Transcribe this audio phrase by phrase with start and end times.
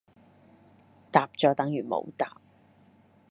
[1.11, 2.41] 答咗等如冇答